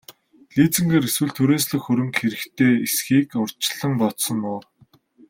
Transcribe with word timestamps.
Лизингээр 0.55 1.05
эсвэл 1.09 1.31
түрээслэх 1.37 1.81
хөрөнгө 1.85 2.17
хэрэгтэй 2.19 2.71
эсэхийг 2.87 3.29
урьдчилан 3.41 3.93
бодсон 4.01 4.39
уу? 4.51 4.59